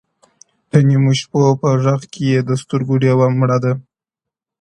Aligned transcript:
د 0.71 0.73
نيمو 0.87 1.11
شپو 1.19 1.39
په 1.61 1.69
غېږ 1.83 2.01
كي 2.11 2.23
يې 2.31 2.39
د 2.49 2.51
سترگو 2.61 2.95
ډېوې 3.01 3.27
مړې 3.39 3.57
دي 3.63 3.71
ـ 3.75 3.79